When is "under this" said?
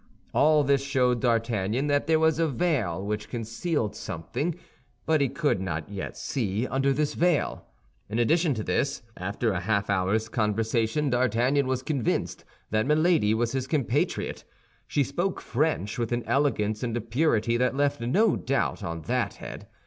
6.65-7.13